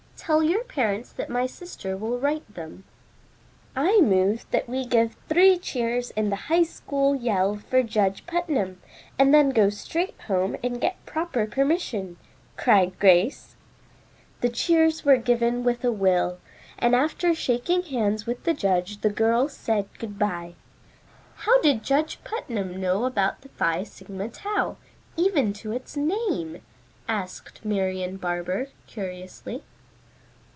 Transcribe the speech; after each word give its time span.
"Tell 0.23 0.43
your 0.43 0.63
parents 0.63 1.11
that 1.13 1.31
my 1.31 1.47
sister 1.47 1.97
will 1.97 2.19
write 2.19 2.53
them." 2.53 2.83
"I 3.75 3.99
move 4.01 4.45
that 4.51 4.69
we 4.69 4.85
give 4.85 5.17
three 5.27 5.57
cheers 5.57 6.11
and 6.11 6.31
the 6.31 6.35
High 6.47 6.61
School 6.61 7.15
yell 7.15 7.57
for 7.57 7.81
Judge 7.81 8.27
Putnam, 8.27 8.79
and 9.17 9.33
then 9.33 9.49
go 9.49 9.69
straight 9.69 10.21
home 10.27 10.55
and 10.63 10.79
get 10.79 11.03
proper 11.07 11.47
permission," 11.47 12.17
cried 12.55 12.97
Grace. 12.99 13.55
The 14.41 14.47
cheers 14.49 15.03
were 15.03 15.17
given 15.17 15.63
with 15.63 15.83
a 15.83 15.91
will, 15.91 16.37
and 16.77 16.95
after 16.95 17.33
shaking 17.33 17.81
hands 17.81 18.27
with 18.27 18.43
the 18.43 18.53
judge, 18.53 19.01
the 19.01 19.09
girls 19.09 19.53
said 19.53 19.89
good 19.97 20.19
bye. 20.19 20.53
"How 21.33 21.59
did 21.61 21.83
Judge 21.83 22.23
Putnam 22.23 22.79
know 22.79 23.05
about 23.05 23.41
the 23.41 23.49
Phi 23.49 23.83
Sigma 23.83 24.29
Tau; 24.29 24.77
even 25.17 25.51
to 25.53 25.71
its 25.73 25.97
name?" 25.97 26.61
asked 27.09 27.65
Marian 27.65 28.17
Barber 28.17 28.69
curiously. 28.85 29.63